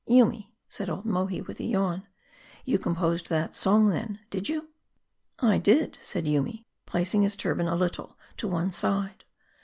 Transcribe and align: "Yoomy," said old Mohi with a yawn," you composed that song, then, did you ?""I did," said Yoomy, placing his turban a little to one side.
"Yoomy," 0.17 0.49
said 0.67 0.89
old 0.89 1.05
Mohi 1.05 1.41
with 1.41 1.59
a 1.59 1.63
yawn," 1.63 2.07
you 2.65 2.79
composed 2.79 3.29
that 3.29 3.53
song, 3.53 3.89
then, 3.89 4.17
did 4.31 4.49
you 4.49 4.69
?""I 5.51 5.59
did," 5.59 5.99
said 6.01 6.25
Yoomy, 6.27 6.65
placing 6.87 7.21
his 7.21 7.35
turban 7.35 7.67
a 7.67 7.75
little 7.75 8.17
to 8.37 8.47
one 8.47 8.71
side. 8.71 9.25